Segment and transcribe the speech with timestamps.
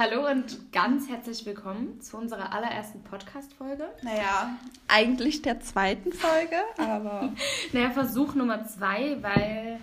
[0.00, 3.88] Hallo und ganz herzlich willkommen zu unserer allerersten Podcast-Folge.
[4.02, 4.56] Naja,
[4.86, 7.32] eigentlich der zweiten Folge, aber.
[7.72, 9.80] naja, Versuch Nummer zwei, weil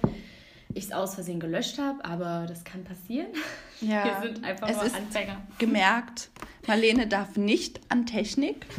[0.74, 3.28] ich es aus Versehen gelöscht habe, aber das kann passieren.
[3.82, 5.42] Ja, Wir sind einfach es nur ist Anfänger.
[5.58, 6.30] Gemerkt,
[6.66, 8.66] Marlene darf nicht an Technik.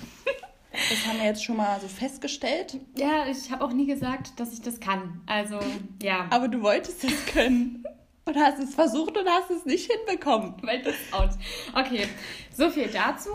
[0.90, 2.76] Das haben wir jetzt schon mal so festgestellt.
[2.98, 5.22] Ja, ich habe auch nie gesagt, dass ich das kann.
[5.24, 5.58] Also,
[6.02, 6.26] ja.
[6.28, 7.82] Aber du wolltest es können.
[8.26, 10.54] Und hast es versucht und hast es nicht hinbekommen.
[10.62, 11.30] Weil das out.
[11.74, 12.08] Okay,
[12.52, 13.30] so viel dazu.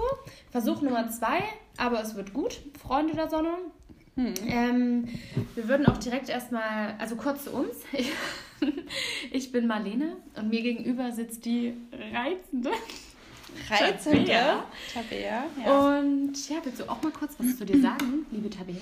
[0.51, 1.43] Versuch Nummer zwei,
[1.77, 3.53] aber es wird gut, Freunde der Sonne.
[4.15, 4.33] Hm.
[4.45, 5.07] Ähm,
[5.55, 7.77] wir würden auch direkt erstmal, also kurz zu uns.
[7.93, 8.11] Ich,
[9.31, 11.73] ich, bin Marlene und mir gegenüber sitzt die
[12.13, 12.71] reizende.
[13.69, 14.25] Reizende?
[14.25, 14.63] Tabea.
[14.93, 15.99] Tabea ja.
[15.99, 18.75] Und ja, willst du auch mal kurz was zu dir sagen, liebe Tabea?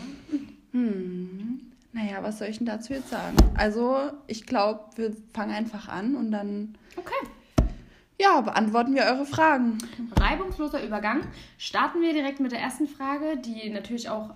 [0.71, 1.68] Hm.
[1.91, 3.37] Naja, was soll ich denn dazu jetzt sagen?
[3.55, 6.77] Also, ich glaube, wir fangen einfach an und dann.
[6.95, 7.27] Okay.
[8.21, 9.77] Ja, beantworten wir eure Fragen.
[10.19, 11.21] Reibungsloser Übergang.
[11.57, 14.31] Starten wir direkt mit der ersten Frage, die natürlich auch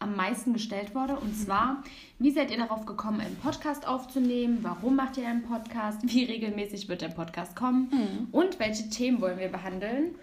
[0.00, 1.16] am meisten gestellt wurde.
[1.16, 1.82] Und zwar,
[2.18, 4.58] wie seid ihr darauf gekommen, einen Podcast aufzunehmen?
[4.62, 6.00] Warum macht ihr einen Podcast?
[6.02, 7.88] Wie regelmäßig wird der Podcast kommen?
[7.90, 8.28] Mhm.
[8.32, 10.14] Und welche Themen wollen wir behandeln?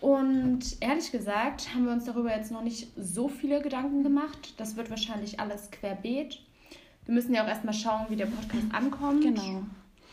[0.00, 4.54] Und ehrlich gesagt haben wir uns darüber jetzt noch nicht so viele Gedanken gemacht.
[4.58, 6.40] Das wird wahrscheinlich alles querbeet.
[7.06, 9.22] Wir müssen ja auch erstmal schauen, wie der Podcast ankommt.
[9.22, 9.62] Genau.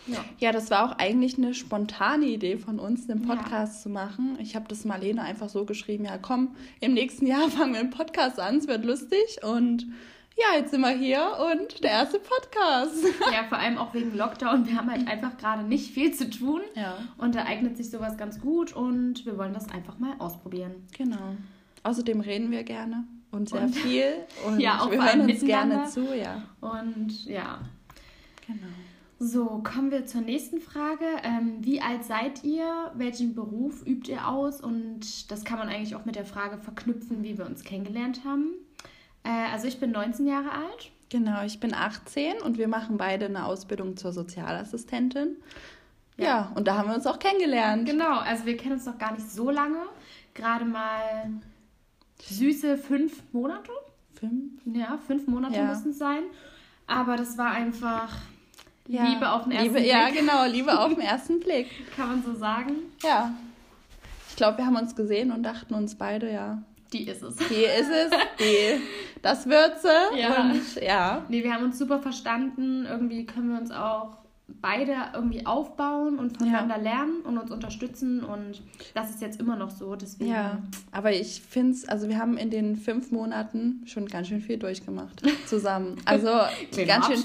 [0.05, 0.23] Ja.
[0.37, 3.81] ja, das war auch eigentlich eine spontane Idee von uns, einen Podcast ja.
[3.83, 4.37] zu machen.
[4.39, 7.89] Ich habe das Marlene einfach so geschrieben, ja komm, im nächsten Jahr fangen wir einen
[7.89, 9.87] Podcast an, es wird lustig und
[10.35, 12.95] ja, jetzt sind wir hier und der erste Podcast.
[13.31, 14.67] Ja, vor allem auch wegen Lockdown.
[14.67, 16.61] Wir haben halt einfach gerade nicht viel zu tun.
[16.75, 16.97] Ja.
[17.17, 20.87] Und da eignet sich sowas ganz gut und wir wollen das einfach mal ausprobieren.
[20.97, 21.35] Genau.
[21.83, 24.13] Außerdem reden wir gerne und sehr und, viel.
[24.45, 26.43] Und ja, auch wir hören uns gerne zu, ja.
[26.61, 27.59] Und ja.
[28.45, 28.67] Genau.
[29.19, 31.05] So, kommen wir zur nächsten Frage.
[31.23, 32.91] Ähm, wie alt seid ihr?
[32.95, 34.61] Welchen Beruf übt ihr aus?
[34.61, 38.51] Und das kann man eigentlich auch mit der Frage verknüpfen, wie wir uns kennengelernt haben.
[39.23, 40.91] Äh, also ich bin 19 Jahre alt.
[41.09, 45.37] Genau, ich bin 18 und wir machen beide eine Ausbildung zur Sozialassistentin.
[46.17, 46.25] Ja.
[46.25, 47.87] ja, und da haben wir uns auch kennengelernt.
[47.87, 49.83] Genau, also wir kennen uns noch gar nicht so lange.
[50.33, 51.29] Gerade mal
[52.21, 53.71] süße fünf Monate.
[54.15, 54.53] Fünf?
[54.65, 55.65] Ja, fünf Monate ja.
[55.65, 56.23] müssen es sein.
[56.87, 58.09] Aber das war einfach
[58.87, 59.05] ja.
[59.05, 59.91] Liebe auf den ersten Liebe, Blick.
[59.91, 61.67] Ja, genau, Liebe auf den ersten Blick.
[61.95, 62.73] Kann man so sagen.
[63.03, 63.33] Ja.
[64.29, 66.63] Ich glaube, wir haben uns gesehen und dachten uns beide, ja,
[66.93, 67.35] die ist es.
[67.35, 68.11] Die ist es.
[68.39, 68.81] Die,
[69.21, 70.19] das wird sie.
[70.19, 70.41] Ja.
[70.43, 71.25] Und ja.
[71.27, 72.85] Nee, wir haben uns super verstanden.
[72.85, 76.81] Irgendwie können wir uns auch beide irgendwie aufbauen und voneinander ja.
[76.81, 78.61] lernen und uns unterstützen und
[78.93, 79.95] das ist jetzt immer noch so.
[79.95, 80.31] Deswegen.
[80.31, 80.61] Ja,
[80.91, 84.57] aber ich finde es, also wir haben in den fünf Monaten schon ganz schön viel
[84.57, 85.95] durchgemacht zusammen.
[86.05, 86.29] Also
[86.85, 87.23] ganz schön.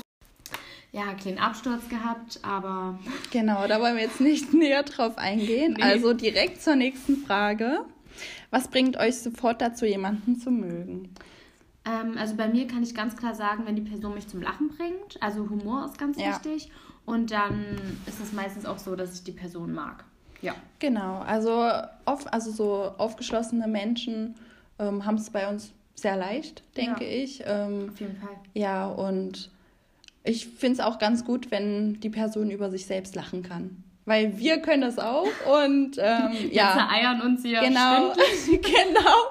[0.90, 2.98] Ja, kleinen Absturz gehabt, aber.
[3.30, 5.74] Genau, da wollen wir jetzt nicht näher drauf eingehen.
[5.76, 5.82] Nee.
[5.82, 7.84] Also direkt zur nächsten Frage.
[8.50, 11.14] Was bringt euch sofort dazu, jemanden zu mögen?
[11.84, 14.68] Ähm, also bei mir kann ich ganz klar sagen, wenn die Person mich zum Lachen
[14.68, 16.30] bringt, also Humor ist ganz ja.
[16.30, 16.70] wichtig.
[17.04, 17.76] Und dann
[18.06, 20.04] ist es meistens auch so, dass ich die Person mag.
[20.42, 20.54] Ja.
[20.78, 21.70] Genau, also,
[22.04, 24.34] oft, also so aufgeschlossene Menschen
[24.78, 27.22] ähm, haben es bei uns sehr leicht, denke ja.
[27.22, 27.42] ich.
[27.46, 28.36] Ähm, Auf jeden Fall.
[28.54, 29.50] Ja, und
[30.22, 34.38] ich finde es auch ganz gut, wenn die Person über sich selbst lachen kann weil
[34.38, 36.74] wir können das auch und ähm, ja.
[36.74, 37.60] Wir vereiern uns hier.
[37.60, 38.14] Genau,
[38.46, 39.30] genau.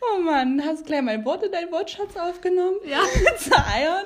[0.00, 2.76] Oh Mann, hast du gleich mein Wort in deinen Wortschatz aufgenommen?
[2.84, 3.00] Ja.
[3.38, 4.04] Zereiern?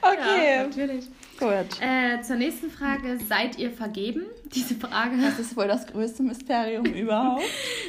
[0.00, 0.56] Okay.
[0.56, 1.06] Ja, natürlich.
[1.38, 1.80] Gut.
[1.80, 4.26] Äh, zur nächsten Frage, seid ihr vergeben?
[4.54, 5.16] Diese Frage.
[5.20, 7.42] Das ist wohl das größte Mysterium überhaupt.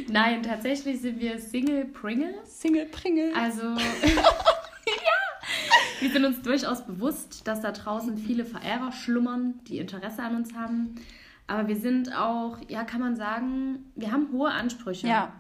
[0.08, 2.60] Nein, tatsächlich sind wir Single Pringles.
[2.60, 3.36] Single Pringles.
[3.36, 3.76] Also,
[6.06, 10.54] wir sind uns durchaus bewusst, dass da draußen viele Verehrer schlummern, die Interesse an uns
[10.54, 10.96] haben.
[11.48, 15.08] Aber wir sind auch, ja, kann man sagen, wir haben hohe Ansprüche.
[15.08, 15.34] Ja.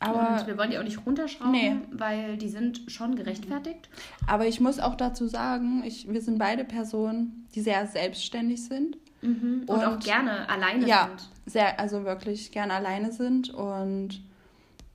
[0.00, 1.76] Aber und wir wollen die auch nicht runterschrauben, nee.
[1.92, 3.88] weil die sind schon gerechtfertigt.
[4.26, 8.98] Aber ich muss auch dazu sagen, ich, wir sind beide Personen, die sehr selbstständig sind.
[9.22, 9.64] Mhm.
[9.66, 11.30] Und, und, auch gerne alleine ja, sind.
[11.46, 13.48] Sehr, also wirklich gerne alleine sind.
[13.48, 14.20] Und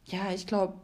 [0.06, 0.75] ja, ich glaube,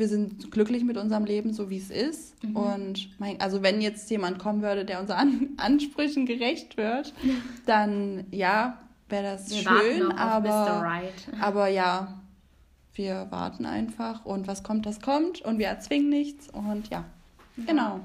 [0.00, 2.42] wir sind glücklich mit unserem Leben, so wie es ist.
[2.42, 2.56] Mhm.
[2.56, 7.14] Und mein, also wenn jetzt jemand kommen würde, der unseren Ansprüchen gerecht wird,
[7.66, 10.12] dann ja, wäre das wir schön.
[10.12, 11.04] aber,
[11.40, 12.20] aber ja,
[12.94, 17.04] wir warten einfach und was kommt, das kommt und wir erzwingen nichts und ja,
[17.56, 17.64] ja.
[17.66, 18.00] genau.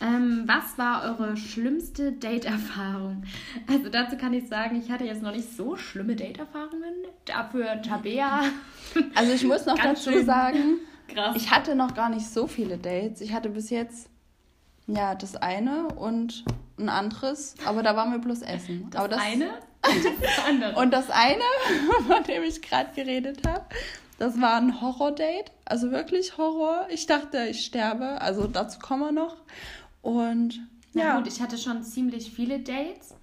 [0.00, 3.24] Ähm, was war eure schlimmste Date-Erfahrung?
[3.66, 6.94] Also dazu kann ich sagen, ich hatte jetzt noch nicht so schlimme Date-Erfahrungen.
[7.24, 8.42] Dafür Tabea.
[9.14, 10.78] Also ich muss noch dazu sagen,
[11.08, 11.36] krass.
[11.36, 13.20] ich hatte noch gar nicht so viele Dates.
[13.20, 14.08] Ich hatte bis jetzt
[14.86, 16.42] ja das eine und
[16.78, 18.88] ein anderes, aber da waren wir bloß essen.
[18.90, 19.50] Das aber das eine?
[19.82, 20.74] Das andere.
[20.80, 21.42] Und das eine,
[22.08, 23.64] von dem ich gerade geredet habe,
[24.18, 25.52] das war ein Horror-Date.
[25.64, 26.86] Also wirklich Horror.
[26.90, 28.20] Ich dachte, ich sterbe.
[28.20, 29.36] Also dazu kommen wir noch.
[30.08, 30.60] Und
[30.94, 31.18] Na ja.
[31.18, 33.14] gut, ich hatte schon ziemlich viele Dates,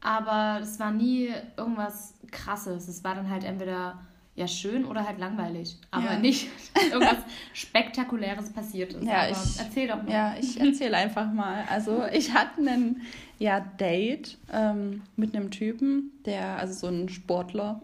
[0.00, 2.86] aber es war nie irgendwas krasses.
[2.86, 4.00] Es war dann halt entweder
[4.36, 5.76] ja schön oder halt langweilig.
[5.90, 6.18] Aber Ja.
[6.20, 6.46] nicht
[6.92, 7.18] irgendwas
[7.52, 9.02] Spektakuläres passiert ist.
[9.04, 10.10] Ja, aber ich- erzähl doch mal.
[10.12, 11.64] Ja, ich erzähle einfach mal.
[11.68, 13.02] Also ich hatte einen
[13.40, 17.82] ja, Date ähm, mit einem Typen, der, also so ein Sportler.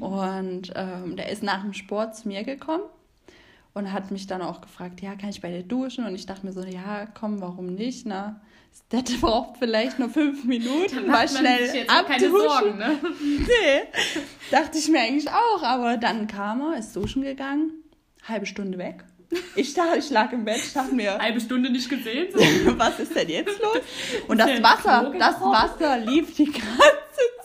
[0.00, 2.84] Und ähm, der ist nach dem Sport zu mir gekommen
[3.78, 6.04] und hat mich dann auch gefragt, ja, kann ich bei dir duschen?
[6.04, 8.06] Und ich dachte mir so, ja, komm, warum nicht?
[8.06, 8.40] Na,
[8.72, 12.30] das Date braucht vielleicht nur fünf Minuten, mal schnell abduschen.
[12.30, 12.98] Sorgen, ne?
[13.20, 14.00] Nee,
[14.50, 15.62] dachte ich mir eigentlich auch.
[15.62, 17.70] Aber dann kam er, ist duschen gegangen,
[18.26, 19.04] halbe Stunde weg.
[19.54, 22.32] Ich, dachte, ich lag im Bett, ich dachte mir, Halbe Stunde nicht gesehen.
[22.32, 22.40] So.
[22.78, 23.78] was ist denn jetzt los?
[24.26, 25.40] Und das Wasser, das?
[25.40, 26.64] Wasser lief die ganze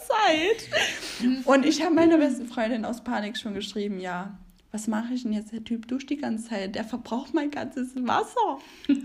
[0.08, 1.44] Zeit.
[1.46, 4.38] Und ich habe meiner besten Freundin aus Panik schon geschrieben, ja,
[4.74, 5.54] was mache ich denn jetzt?
[5.54, 8.58] Der Typ duscht die ganze Zeit, der verbraucht mein ganzes Wasser.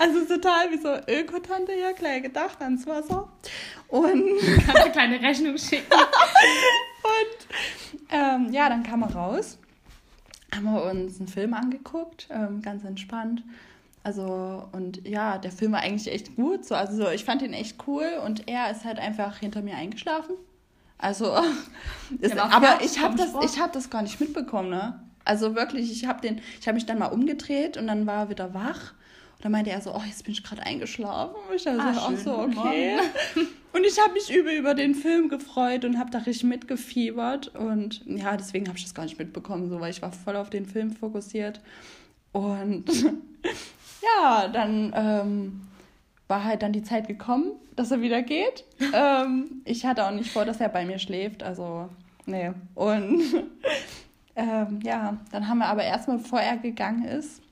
[0.00, 3.28] also total wie so Ökotante hier, gleich gedacht ans Wasser.
[3.86, 5.86] Und Kannst du eine kleine Rechnung schicken.
[5.92, 7.46] Und
[8.10, 9.56] ähm, ja, dann kam er raus,
[10.52, 13.44] haben wir uns einen Film angeguckt, ähm, ganz entspannt.
[14.02, 16.64] Also, und ja, der Film war eigentlich echt gut.
[16.64, 19.76] So, also, so, ich fand ihn echt cool und er ist halt einfach hinter mir
[19.76, 20.34] eingeschlafen.
[20.98, 21.34] Also,
[22.20, 25.00] ist, aber ich habe das, ich hab das gar nicht mitbekommen, ne?
[25.24, 28.30] Also wirklich, ich habe den, ich habe mich dann mal umgedreht und dann war er
[28.30, 28.92] wieder wach.
[29.36, 31.34] Und dann meinte er so, oh, jetzt bin ich gerade eingeschlafen.
[31.48, 32.16] Und ich dachte Ah, schön.
[32.16, 32.98] so, okay.
[33.76, 37.48] Und ich habe mich übel über den Film gefreut und habe da richtig mitgefiebert.
[37.54, 40.48] Und ja, deswegen habe ich das gar nicht mitbekommen, so, weil ich war voll auf
[40.48, 41.60] den Film fokussiert.
[42.32, 42.84] Und
[44.02, 45.60] ja, dann ähm,
[46.28, 48.64] war halt dann die Zeit gekommen, dass er wieder geht.
[48.94, 51.42] ähm, ich hatte auch nicht vor, dass er bei mir schläft.
[51.42, 51.88] Also,
[52.26, 52.52] nee.
[52.74, 53.22] Und
[54.36, 57.42] ähm, ja, dann haben wir aber erstmal, bevor er gegangen ist,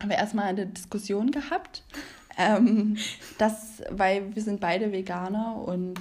[0.00, 1.82] haben wir erstmal eine Diskussion gehabt.
[2.38, 2.96] Ähm,
[3.38, 5.98] das, weil wir sind beide Veganer und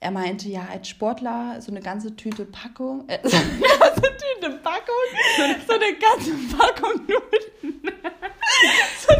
[0.00, 4.50] er meinte, ja, als Sportler so eine ganze Tüte Packung, äh, so eine ganze Tüte
[4.58, 7.80] Packung, so eine ganze Packung Nudeln.
[8.98, 9.14] So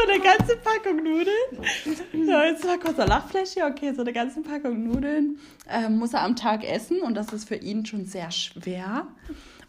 [0.00, 2.26] so eine ganze Packung Nudeln.
[2.26, 3.66] So, jetzt mal kurzer Lachflash hier.
[3.66, 5.38] Okay, so eine ganze Packung Nudeln
[5.68, 9.06] ähm, muss er am Tag essen und das ist für ihn schon sehr schwer.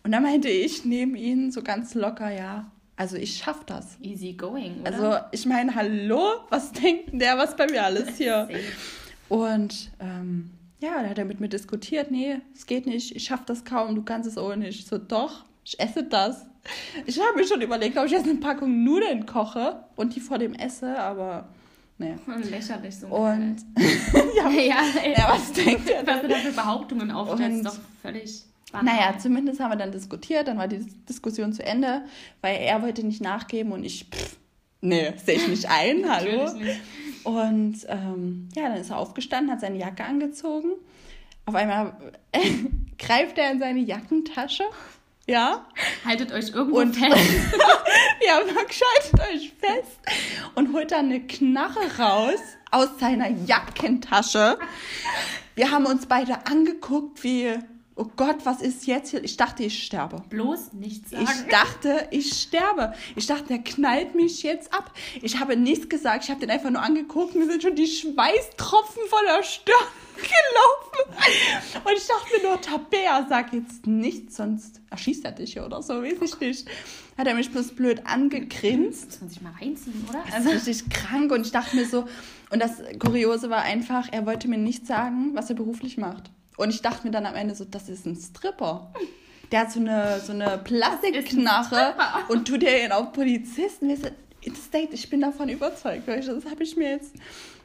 [0.04, 3.98] Und dann meinte ich neben ihn so ganz locker, ja, also ich schaff das.
[4.01, 4.94] Easy going, oder?
[4.94, 8.50] Also ich meine, hallo, was denkt der, was bei mir alles hier?
[9.30, 13.45] Und ähm, ja, da hat er mit mir diskutiert, nee, es geht nicht, ich schaff
[13.45, 14.80] das kaum, du kannst es auch nicht.
[14.80, 16.45] Ich so, doch, ich esse das.
[17.06, 20.38] Ich habe mir schon überlegt, ob ich jetzt eine Packung Nudeln koche und die vor
[20.38, 21.48] dem esse, aber
[21.98, 22.16] nee.
[22.50, 23.08] Lächerlich so.
[23.08, 23.58] Und
[24.36, 28.44] ja, ja, ey, ja, was denkt ihr was du da für Behauptungen aufstellst, doch völlig
[28.72, 28.96] banal.
[28.96, 32.04] Naja, zumindest haben wir dann diskutiert, dann war die Diskussion zu Ende,
[32.42, 34.38] weil er wollte nicht nachgeben und ich, pff,
[34.81, 36.54] nee, sehe ich nicht ein, hallo.
[36.54, 36.80] Nicht.
[37.24, 40.72] Und ähm, ja, dann ist er aufgestanden, hat seine Jacke angezogen.
[41.46, 41.96] Auf einmal
[42.98, 44.63] greift er in seine Jackentasche.
[45.28, 45.66] Ja,
[46.04, 47.16] Haltet euch irgendwo Und- fest.
[48.28, 48.40] ja,
[48.70, 50.00] schaltet euch fest
[50.56, 52.40] und holt dann eine Knarre raus
[52.72, 54.58] aus seiner Jackentasche.
[55.56, 57.54] Wir haben uns beide angeguckt, wie,
[58.01, 59.24] oh Gott, was ist jetzt hier?
[59.24, 60.24] Ich dachte, ich sterbe.
[60.29, 61.24] Bloß nichts sagen.
[61.24, 62.93] Ich dachte, ich sterbe.
[63.15, 64.91] Ich dachte, der knallt mich jetzt ab.
[65.22, 66.24] Ich habe nichts gesagt.
[66.24, 67.36] Ich habe den einfach nur angeguckt.
[67.36, 69.75] Mir sind schon die Schweißtropfen von der Stirn
[70.15, 71.84] gelaufen.
[71.86, 76.01] Und ich dachte mir nur, Tabea, sag jetzt nichts, sonst erschießt er dich oder so,
[76.01, 76.67] weiß ich nicht.
[77.20, 79.05] Hat er mich bloß blöd angegrinst.
[79.05, 80.24] muss man sich mal reinziehen, oder?
[80.39, 82.08] Ist richtig krank und ich dachte mir so,
[82.50, 86.31] und das Kuriose war einfach, er wollte mir nicht sagen, was er beruflich macht.
[86.62, 88.94] Und ich dachte mir dann am Ende so, das ist ein Stripper.
[89.51, 92.30] Der hat so eine, so eine Plastikknarre Stripper.
[92.30, 93.89] und tut dir ihn auf Polizisten.
[94.72, 96.08] Date, ich bin davon überzeugt.
[96.08, 97.13] Das habe ich mir jetzt,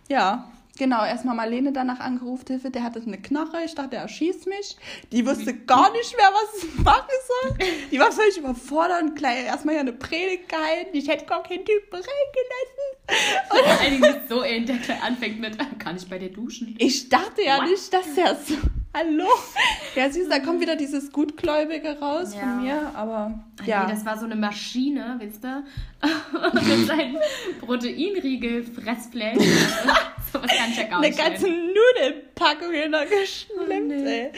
[0.09, 4.47] ja, genau, erstmal Marlene danach angerufen, Hilfe, der hatte eine Knarre, ich dachte, er erschießt
[4.47, 4.77] mich.
[5.13, 7.59] Die wusste gar nicht mehr, was sie machen soll.
[7.93, 10.97] Die war völlig überfordert und gleich erstmal hier eine Predigt gehalten.
[10.97, 13.47] Ich hätte gar keinen Typen reingelassen.
[13.49, 16.75] Vor allen Dingen so ein, der gleich anfängt mit, kann ich bei dir duschen?
[16.79, 17.69] Ich dachte ja What?
[17.69, 18.55] nicht, dass er so.
[18.99, 19.29] Hallo?
[19.95, 22.41] Ja, siehst du, da kommt wieder dieses Gutgläubige raus Ja.
[22.41, 23.85] von mir, aber ja.
[23.85, 25.65] Nee, das war so eine Maschine, wisst ihr?
[26.55, 27.19] mit seinem
[27.61, 29.37] Proteinriegel, Fressfleisch.
[30.33, 31.19] so was kann ich ja gar eine nicht.
[31.19, 31.53] ganze ey.
[31.53, 34.21] Nudelpackung in der geschlemmt, Oh, nee.
[34.23, 34.33] ey.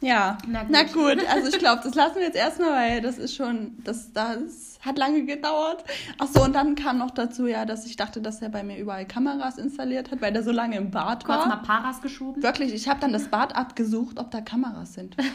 [0.00, 0.94] Ja, Na na gut.
[1.20, 1.28] gut.
[1.28, 4.98] also ich glaube, das lassen wir jetzt erstmal, weil das ist schon, das, das hat
[4.98, 5.84] lange gedauert.
[6.18, 8.78] Ach so, und dann kam noch dazu, ja, dass ich dachte, dass er bei mir
[8.78, 11.46] überall Kameras installiert hat, weil der so lange im Bad Kurz war.
[11.48, 12.42] mal Paras geschoben.
[12.42, 15.16] Wirklich, ich habe dann das Bad abgesucht, ob da Kameras sind.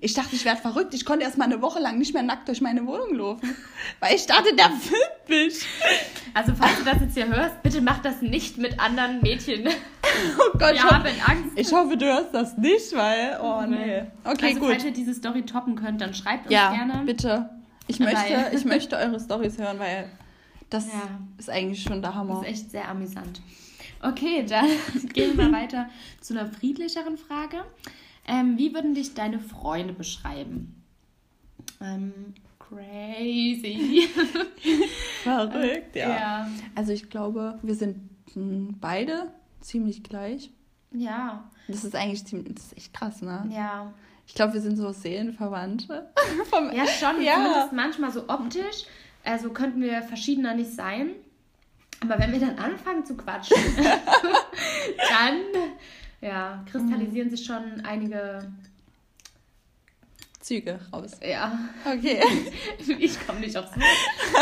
[0.00, 0.92] Ich dachte, ich werde verrückt.
[0.92, 3.56] Ich konnte erst mal eine Woche lang nicht mehr nackt durch meine Wohnung laufen.
[4.00, 5.66] Weil ich dachte, der filmt mich.
[6.34, 9.66] Also falls du das jetzt hier hörst, bitte mach das nicht mit anderen Mädchen.
[10.38, 11.50] Oh Gott, Wir ich, hoffe, haben Angst.
[11.56, 13.38] ich hoffe, du hörst das nicht, weil.
[13.42, 14.04] Oh nee.
[14.24, 14.68] Okay, also gut.
[14.70, 17.02] falls ihr diese Story toppen könnt, dann schreibt uns Ja, gerne.
[17.06, 17.48] bitte.
[17.86, 20.10] Ich möchte, ich möchte eure Stories hören, weil
[20.70, 21.18] das Ja.
[21.38, 22.34] ist eigentlich schon der Hammer.
[22.34, 23.40] Das ist echt sehr amüsant.
[24.02, 24.66] Okay, dann
[25.12, 25.88] gehen wir weiter
[26.20, 27.64] zu einer friedlicheren Frage.
[28.26, 30.82] Ähm, wie würden dich deine Freunde beschreiben?
[31.80, 32.12] Ähm,
[32.58, 34.08] crazy.
[35.22, 36.08] Verrückt, ja.
[36.08, 36.48] ja.
[36.74, 37.98] Also ich glaube, wir sind
[38.34, 40.50] mh, beide ziemlich gleich.
[40.92, 43.48] Ja, Das ist eigentlich ziemlich, das ist echt krass, ne?
[43.50, 43.92] ja.
[44.26, 46.10] Ich glaube, wir sind so Seelenverwandte.
[46.50, 47.22] Vom, Ja, schon.
[47.22, 47.34] Ja.
[47.34, 48.84] Zumindest manchmal so optisch.
[49.22, 51.10] Also könnten wir verschiedener nicht sein.
[52.00, 55.40] Aber wenn wir dann anfangen zu quatschen, dann
[56.20, 58.50] ja, kristallisieren sich schon einige.
[60.40, 61.12] Züge raus.
[61.26, 62.20] Ja, Okay.
[62.98, 63.80] ich komme nicht auf so.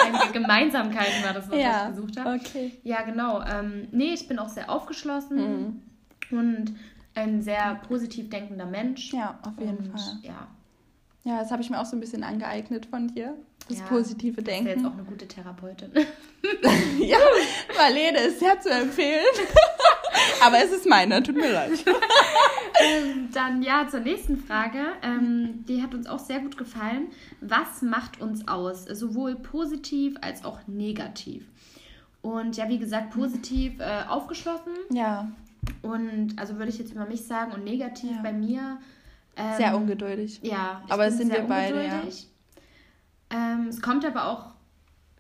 [0.04, 1.88] Einige Gemeinsamkeiten war das, was ja.
[1.90, 2.40] ich gesucht habe.
[2.40, 2.72] Okay.
[2.82, 3.40] Ja, genau.
[3.44, 5.80] Ähm, nee, ich bin auch sehr aufgeschlossen
[6.30, 6.36] Mhm.
[6.36, 6.76] und
[7.14, 9.12] ein sehr positiv denkender Mensch.
[9.12, 10.18] Ja, auf jeden und, Fall.
[10.22, 10.48] Ja,
[11.24, 13.34] Ja, das habe ich mir auch so ein bisschen angeeignet von dir.
[13.68, 14.86] Das Ja, positive ist ja jetzt Denken.
[14.86, 15.92] auch eine gute Therapeutin.
[16.98, 17.18] Ja,
[17.76, 19.22] Marlene ist sehr zu empfehlen.
[20.44, 21.72] Aber es ist meine, tut mir leid.
[22.80, 24.78] Ähm, Dann ja, zur nächsten Frage.
[25.02, 27.08] Ähm, die hat uns auch sehr gut gefallen.
[27.40, 28.84] Was macht uns aus?
[28.86, 31.44] Sowohl positiv als auch negativ.
[32.22, 34.72] Und ja, wie gesagt, positiv äh, aufgeschlossen.
[34.90, 35.30] Ja,
[35.82, 38.22] Und also würde ich jetzt über mich sagen und negativ Ja.
[38.22, 38.78] bei mir.
[39.36, 40.40] Ähm, sehr ungeduldig.
[40.42, 42.02] Ja, Aber es sind wir beide, ja.
[43.30, 44.52] Ähm, es kommt aber auch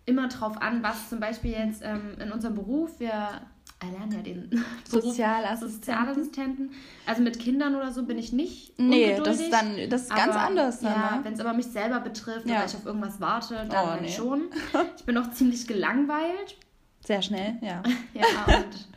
[0.04, 3.40] immer drauf an, was zum Beispiel jetzt ähm, in unserem Beruf, wir
[3.80, 5.70] erlernen ja den Sozialassistenten.
[5.70, 6.70] Sozialassistenten.
[7.06, 10.34] Also mit Kindern oder so bin ich nicht Nee, das ist dann das ist ganz
[10.34, 11.20] aber, anders dann, Ja, ne?
[11.24, 12.56] wenn es aber mich selber betrifft Ja.
[12.56, 14.08] oder ich auf irgendwas warte, dann Oh, halt nee.
[14.12, 14.42] schon.
[14.98, 16.56] Ich bin auch ziemlich gelangweilt.
[17.04, 17.82] Sehr schnell, ja.
[18.14, 18.88] Ja, und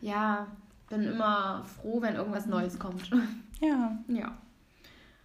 [0.00, 0.46] ja,
[0.88, 3.10] bin immer froh, wenn irgendwas Neues kommt.
[3.60, 3.98] Ja.
[4.06, 4.38] Ja.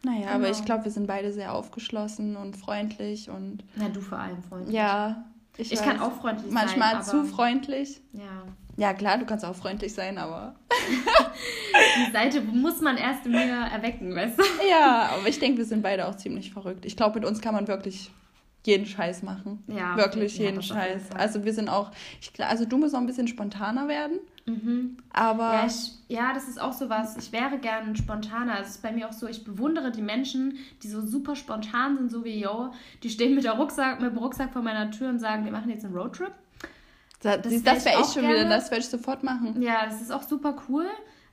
[0.01, 0.58] Naja, aber Genau.
[0.58, 4.72] ich glaube, wir sind beide sehr aufgeschlossen und freundlich und Na, du vor allem, Freund.
[4.72, 5.24] ja.
[5.55, 7.03] Ich weiß, kann auch freundlich Manchmal sein.
[7.03, 8.01] zu aber- freundlich.
[8.13, 8.43] Ja.
[8.75, 10.55] Ja, klar, du kannst auch freundlich sein, aber.
[12.08, 13.41] Die Seite muss man erst in mir
[13.72, 14.43] erwecken, weißt du?
[14.70, 16.86] Ja, aber ich denke, wir sind beide auch ziemlich verrückt.
[16.86, 18.12] Ich glaube, mit uns kann man wirklich
[18.65, 19.63] jeden Scheiß machen.
[19.67, 21.12] Ja, Wirklich jeden Scheiß.
[21.15, 24.97] Also wir sind auch, ich, also du musst auch ein bisschen spontaner werden, Mhm.
[25.12, 27.15] aber Ja, ich, ja, das ist auch so was.
[27.17, 28.59] Ich wäre gern spontaner.
[28.59, 32.12] Es ist bei mir auch so, ich bewundere die Menschen, die so super spontan sind,
[32.12, 32.71] so wie yo.
[33.03, 35.69] Die stehen mit, der Rucksack, mit dem Rucksack vor meiner Tür und sagen, wir machen
[35.69, 36.31] jetzt einen Roadtrip.
[37.21, 38.50] das, das das, wär ich wäre schon wieder, gerne.
[38.50, 39.62] das würde ich sofort machen.
[39.62, 40.85] Ja, das ist auch super cool.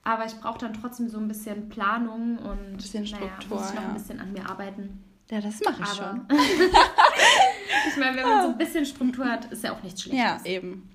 [0.03, 3.75] Aber ich brauche dann trotzdem so ein bisschen Planung und Bisschen naja, Struktur, muss ich
[3.75, 3.89] noch ja.
[3.89, 5.05] ein bisschen an mir arbeiten.
[5.31, 6.27] Ja, das mache ich Aber schon.
[7.89, 10.45] ich meine, wenn man so ein bisschen Struktur hat, ist ja auch nichts Ja, Schlechtes.
[10.47, 10.89] eben.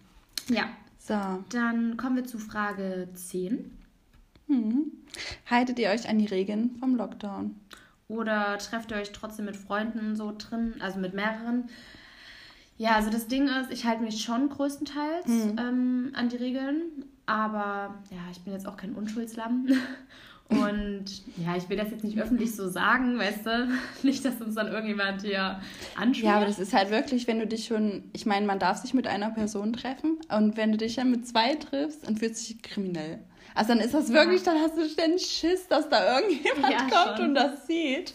[0.49, 0.63] Ja.
[1.07, 1.43] So.
[1.49, 3.71] Dann kommen wir zu Frage 10.
[4.47, 4.91] Hm.
[5.49, 7.55] Haltet ihr euch an die Regeln vom Lockdown?
[8.07, 11.69] Oder trefft ihr euch trotzdem mit Freunden so drin, also mit mehreren?
[12.77, 15.55] Ja, also das Ding ist, ich halte mich schon größtenteils Mhm.
[15.59, 16.81] ähm, an die Regeln,
[17.25, 19.67] aber ja, ich bin jetzt auch kein Unschuldslamm.
[20.49, 21.05] Und
[21.37, 23.67] ja, ich will das jetzt nicht öffentlich so sagen, weißt du?
[24.03, 25.59] Nicht, dass uns dann irgendjemand hier
[25.99, 26.23] anschaut.
[26.23, 28.93] Ja, aber das ist halt wirklich, wenn du dich schon, ich meine, man darf sich
[28.93, 32.53] mit einer Person treffen und wenn du dich dann mit zwei triffst, dann fühlst du
[32.53, 33.19] dich kriminell.
[33.55, 37.17] Also dann ist das wirklich, dann hast du ständig Schiss, dass da irgendjemand Ja, kommt
[37.17, 37.29] schon.
[37.29, 38.13] und das sieht.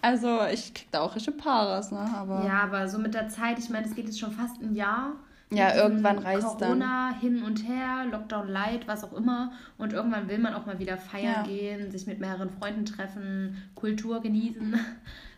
[0.00, 2.00] Also ich krieg da auch richtig Paras, ne?
[2.16, 4.74] Aber Ja, aber so mit der Zeit, ich meine, es geht jetzt schon fast ein
[4.74, 5.12] Jahr.
[5.56, 6.40] Ja, irgendwann dann.
[6.40, 9.52] Corona hin und her, Lockdown light, was auch immer.
[9.78, 11.42] Und irgendwann will man auch mal wieder feiern Ja.
[11.44, 14.74] gehen, sich mit mehreren Freunden treffen, Kultur genießen.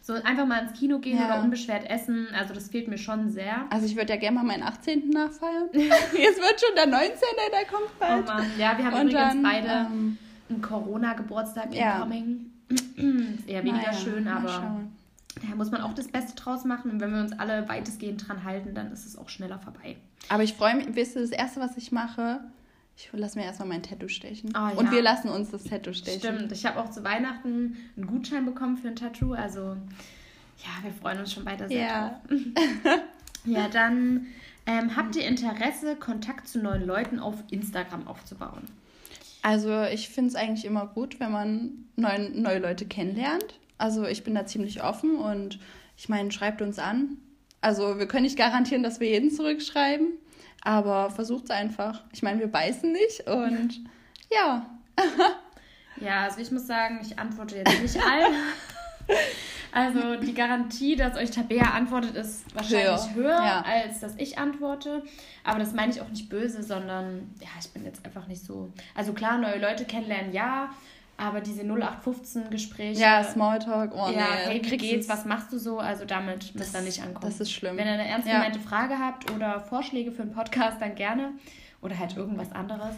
[0.07, 1.25] So einfach mal ins Kino gehen Ja.
[1.37, 2.29] oder unbeschwert essen.
[2.39, 3.65] Also das fehlt mir schon sehr.
[3.71, 5.09] also ich würde ja gerne mal meinen 18.
[5.09, 5.69] nachfeiern.
[5.73, 7.09] Jetzt wird schon der 19.
[7.51, 8.27] der kommt Oh bald.
[8.27, 8.45] Mann.
[8.59, 10.19] Ja, wir haben und übrigens dann, beide ähm,
[10.51, 11.95] einen Corona-Geburtstag ja.
[11.95, 12.51] incoming.
[12.69, 14.83] Ist eher weniger naja, schön, aber
[15.43, 16.91] da muss man auch das Beste draus machen.
[16.91, 19.97] Und wenn wir uns alle weitestgehend dran halten, dann ist es auch schneller vorbei.
[20.29, 22.41] Aber ich freue mich, wisst ihr, das erste, was ich mache,
[22.97, 24.51] ich lasse mir erstmal mein Tattoo stechen.
[24.51, 24.93] Und ja.
[24.93, 26.21] wir lassen uns das Tattoo stechen.
[26.21, 29.33] Stimmt, ich habe auch zu Weihnachten einen Gutschein bekommen für ein Tattoo.
[29.33, 29.77] Also
[30.59, 32.21] ja, wir freuen uns schon weiter sehr Ja.
[32.29, 33.01] drauf.
[33.47, 34.29] Ja, dann
[34.65, 38.63] ähm, habt ihr Interesse, Kontakt zu neuen Leuten auf Instagram aufzubauen?
[39.43, 43.61] Also ich finde es eigentlich immer gut, wenn man neue, neue Leute kennenlernt.
[43.79, 45.59] Also ich bin da ziemlich offen und
[45.97, 47.17] ich meine, schreibt uns an.
[47.61, 50.09] Also wir können nicht garantieren, dass wir jeden zurückschreiben,
[50.63, 52.03] aber versucht es einfach.
[52.13, 53.81] Ich meine, wir beißen nicht und
[54.31, 54.67] ja.
[56.01, 58.35] ja, also ich muss sagen, ich antworte jetzt nicht allen.
[59.75, 63.65] Also die Garantie, dass euch Tabea antwortet, ist wahrscheinlich höher, höher ja.
[63.67, 65.03] als dass ich antworte.
[65.43, 68.73] Aber das meine ich auch nicht böse, sondern ja, ich bin jetzt einfach nicht so.
[68.95, 70.71] Also klar, neue Leute kennenlernen, ja.
[71.17, 73.01] Aber diese 0815-Gespräche.
[73.01, 75.79] Ja, Smalltalk, oh Ja, nee, hey, wie geht's, was machst du so?
[75.79, 77.27] Also damit müsst ihr nicht ankommen.
[77.27, 77.77] Das ist schlimm.
[77.77, 78.65] Wenn ihr eine ernst gemeinte ja.
[78.65, 81.33] Frage habt oder Vorschläge für einen Podcast, dann gerne.
[81.83, 82.97] Oder halt irgendwas anderes.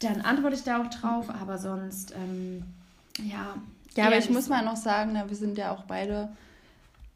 [0.00, 1.30] Dann antworte ich da auch drauf.
[1.30, 2.64] Aber sonst, ähm,
[3.18, 3.54] ja,
[3.96, 6.30] ja, aber ich muss mal noch sagen, na, wir sind ja auch beide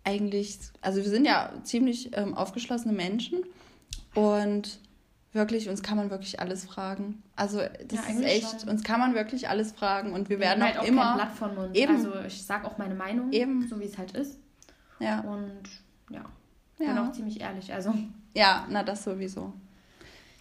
[0.04, 3.40] eigentlich, also wir sind ja ziemlich ähm, aufgeschlossene Menschen
[4.14, 4.78] und
[5.36, 7.22] wirklich, uns kann man wirklich alles fragen.
[7.36, 8.68] Also das ja, ist echt, schon.
[8.70, 11.04] uns kann man wirklich alles fragen und wir werden halt auch, auch immer...
[11.04, 11.76] Kein Blatt von Mund.
[11.76, 11.94] Eben.
[11.94, 13.68] Also ich sage auch meine Meinung, eben.
[13.68, 14.38] so wie es halt ist.
[14.98, 15.20] Ja.
[15.20, 15.62] Und
[16.10, 16.24] ja,
[16.78, 16.86] ja.
[16.86, 17.94] bin auch ziemlich ehrlich, also...
[18.34, 19.54] Ja, na das sowieso.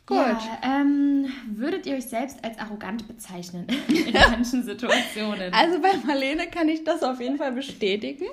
[0.06, 0.18] Gut.
[0.18, 1.26] Ja, ähm,
[1.56, 5.54] würdet ihr euch selbst als arrogant bezeichnen in manchen Situationen?
[5.54, 8.26] Also bei Marlene kann ich das auf jeden Fall bestätigen.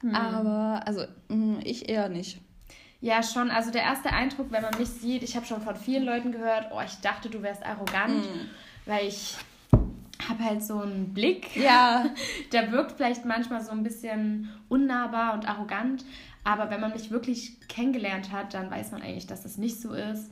[0.00, 0.14] Hm.
[0.14, 2.40] Aber also hm, ich eher nicht.
[3.00, 3.50] Ja, schon.
[3.50, 6.70] Also der erste Eindruck, wenn man mich sieht, ich habe schon von vielen Leuten gehört,
[6.72, 8.48] oh, ich dachte, du wärst arrogant, hm.
[8.86, 9.36] weil ich
[10.28, 11.56] habe halt so einen Blick.
[11.56, 12.06] Ja.
[12.52, 16.04] Der wirkt vielleicht manchmal so ein bisschen unnahbar und arrogant.
[16.44, 19.92] Aber wenn man mich wirklich kennengelernt hat, dann weiß man eigentlich, dass das nicht so
[19.92, 20.30] ist.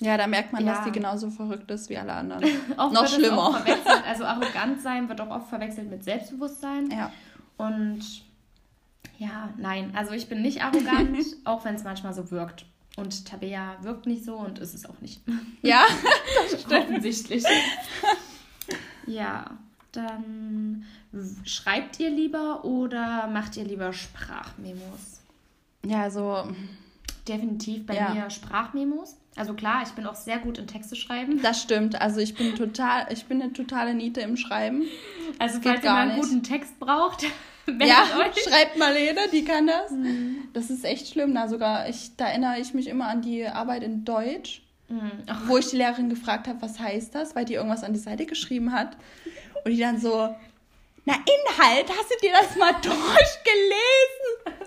[0.00, 0.74] Ja, da merkt man, ja.
[0.74, 2.44] dass die genauso verrückt ist wie alle anderen.
[2.76, 3.62] Noch schlimmer.
[4.06, 6.90] also arrogant sein wird auch oft verwechselt mit Selbstbewusstsein.
[6.90, 7.12] Ja.
[7.56, 8.00] Und
[9.24, 12.66] ja, nein, also ich bin nicht arrogant, auch wenn es manchmal so wirkt.
[12.96, 15.20] Und Tabea wirkt nicht so und ist es auch nicht.
[15.62, 15.84] Ja,
[16.50, 16.82] das stimmt.
[16.82, 17.44] Offensichtlich.
[19.06, 19.46] ja,
[19.92, 20.84] dann
[21.44, 25.22] schreibt ihr lieber oder macht ihr lieber Sprachmemos?
[25.86, 26.48] Ja, also
[27.26, 28.12] definitiv bei ja.
[28.12, 29.16] mir Sprachmemos.
[29.36, 31.40] Also klar, ich bin auch sehr gut in Texte schreiben.
[31.42, 32.00] Das stimmt.
[32.00, 34.82] Also ich bin total, ich bin eine totale Niete im Schreiben.
[35.38, 37.24] Also falls ihr mal einen guten Text braucht,
[37.80, 38.42] ja, euch.
[38.42, 39.90] schreibt Marlene, die kann das.
[39.90, 40.48] Mhm.
[40.52, 41.32] Das ist echt schlimm.
[41.32, 45.10] Na, sogar, ich, da erinnere ich mich immer an die Arbeit in Deutsch, mhm.
[45.46, 48.26] wo ich die Lehrerin gefragt habe, was heißt das, weil die irgendwas an die Seite
[48.26, 48.96] geschrieben hat.
[49.64, 50.34] Und die dann so,
[51.04, 54.63] na Inhalt, hast du dir das mal durchgelesen?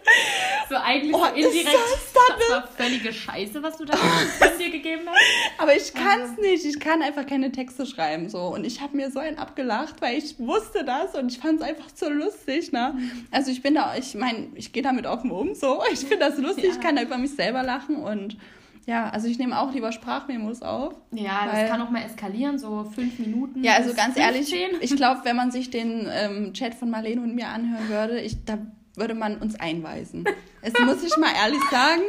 [0.70, 1.66] So eigentlich oh, so indirekt.
[1.66, 5.62] Das, das, war völlige Scheiße, was du da von dir gegeben hast.
[5.62, 6.42] Aber ich kann es also.
[6.42, 6.66] nicht.
[6.66, 8.30] Ich kann einfach keine Texte schreiben.
[8.30, 11.62] so Und ich habe mir so einen abgelacht, weil ich wusste das und ich fand
[11.62, 12.72] es einfach so lustig.
[12.72, 12.98] Ne?
[13.32, 15.56] Also ich bin da, ich meine, ich gehe damit offen um.
[15.56, 16.72] so Ich finde das lustig, ja.
[16.72, 18.38] ich kann da über mich selber lachen und
[18.86, 20.96] ja, also ich nehme auch lieber Sprachmemos auf.
[21.12, 23.62] Ja, das kann auch mal eskalieren, so fünf Minuten.
[23.62, 24.24] Ja, also ganz 15.
[24.24, 28.22] ehrlich, ich glaube, wenn man sich den ähm, Chat von Marlene und mir anhören würde,
[28.22, 28.58] ich, da
[28.98, 30.26] würde man uns einweisen.
[30.62, 32.02] Es muss ich mal ehrlich sagen.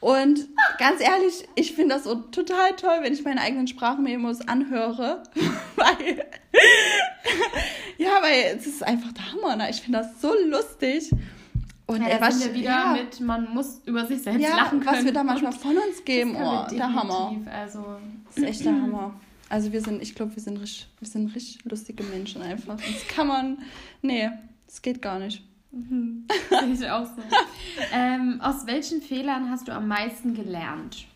[0.00, 5.22] Und ganz ehrlich, ich finde das so total toll, wenn ich meine eigenen Sprachmemos anhöre.
[5.76, 6.24] weil,
[7.98, 9.56] ja, weil es ist einfach der Hammer.
[9.56, 9.68] Ne?
[9.68, 11.10] Ich finde das so lustig.
[11.86, 12.96] Und ja, was wir wieder ja.
[12.96, 14.96] mit, man muss über sich selbst ja, lachen können.
[14.96, 17.36] was wir da manchmal von uns geben, oh, der Hammer.
[17.52, 17.84] Also,
[18.28, 19.14] das ist echt der Hammer.
[19.48, 22.76] Also wir sind, ich glaube, wir sind richtig, wir sind richtig lustige Menschen einfach.
[22.76, 23.58] Das kann man,
[24.00, 24.30] nee,
[24.66, 25.42] das geht gar nicht.
[25.72, 26.26] Mhm.
[26.72, 27.22] ich auch so.
[27.92, 31.06] ähm, aus welchen Fehlern hast du am meisten gelernt?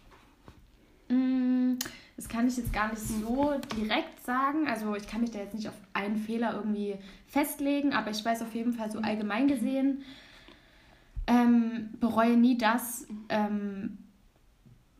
[1.08, 1.74] Mm,
[2.16, 4.68] das kann ich jetzt gar nicht so direkt sagen.
[4.68, 8.42] Also ich kann mich da jetzt nicht auf einen Fehler irgendwie festlegen, aber ich weiß
[8.42, 10.04] auf jeden Fall so allgemein gesehen,
[11.26, 13.98] ähm, bereue nie das, ähm,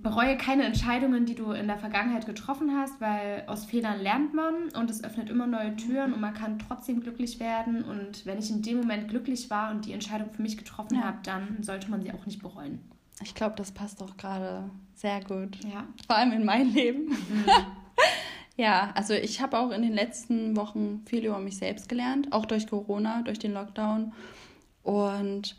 [0.04, 4.68] bereue keine Entscheidungen, die du in der Vergangenheit getroffen hast, weil aus Fehlern lernt man
[4.78, 7.82] und es öffnet immer neue Türen und man kann trotzdem glücklich werden.
[7.82, 11.04] Und wenn ich in dem Moment glücklich war und die Entscheidung für mich getroffen ja.
[11.04, 12.80] habe, dann sollte man sie auch nicht bereuen.
[13.22, 15.58] Ich glaube, das passt auch gerade sehr gut.
[15.64, 15.84] Ja.
[16.06, 17.06] Vor allem in mein Leben.
[17.06, 17.46] Mhm.
[18.56, 22.44] ja, also ich habe auch in den letzten Wochen viel über mich selbst gelernt, auch
[22.44, 24.12] durch Corona, durch den Lockdown.
[24.82, 25.56] Und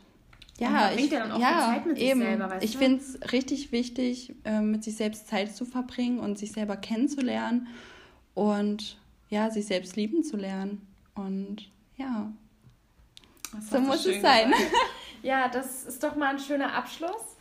[0.57, 2.21] ja, ich, ja, ja eben.
[2.21, 6.53] Selber, ich finde es richtig wichtig, äh, mit sich selbst Zeit zu verbringen und sich
[6.53, 7.67] selber kennenzulernen
[8.33, 8.97] und
[9.29, 10.87] ja, sich selbst lieben zu lernen.
[11.13, 12.31] Und ja,
[13.69, 14.53] so muss es sein.
[15.23, 17.35] ja, das ist doch mal ein schöner Abschluss.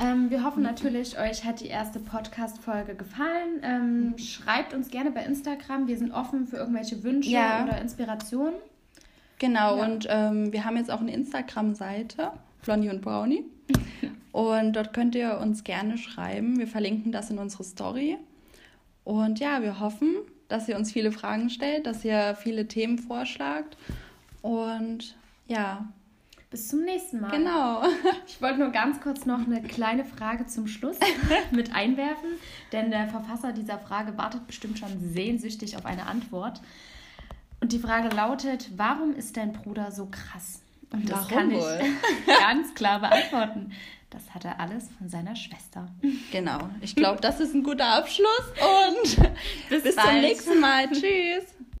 [0.00, 3.60] Ähm, wir hoffen natürlich, euch hat die erste Podcast-Folge gefallen.
[3.62, 5.88] Ähm, schreibt uns gerne bei Instagram.
[5.88, 7.64] Wir sind offen für irgendwelche Wünsche ja.
[7.64, 8.54] oder Inspirationen.
[9.38, 9.84] Genau, ja.
[9.84, 12.32] und ähm, wir haben jetzt auch eine Instagram-Seite.
[12.62, 13.44] Blondie und Brownie.
[14.32, 16.58] Und dort könnt ihr uns gerne schreiben.
[16.58, 18.18] Wir verlinken das in unsere Story.
[19.04, 20.14] Und ja, wir hoffen,
[20.48, 23.76] dass ihr uns viele Fragen stellt, dass ihr viele Themen vorschlagt.
[24.42, 25.16] Und
[25.46, 25.88] ja.
[26.50, 27.30] Bis zum nächsten Mal.
[27.30, 27.82] Genau.
[28.26, 30.98] Ich wollte nur ganz kurz noch eine kleine Frage zum Schluss
[31.50, 32.30] mit einwerfen,
[32.72, 36.60] denn der Verfasser dieser Frage wartet bestimmt schon sehnsüchtig auf eine Antwort.
[37.60, 40.62] Und die Frage lautet, warum ist dein Bruder so krass?
[40.92, 41.80] Und das kann ich wohl?
[42.26, 43.72] ganz klar beantworten.
[44.10, 45.86] Das hat er alles von seiner Schwester.
[46.32, 46.70] Genau.
[46.80, 49.28] Ich glaube, das ist ein guter Abschluss und
[49.68, 50.22] bis, zum bald.
[50.22, 50.88] nächsten Mal.
[50.90, 51.44] Tschüss.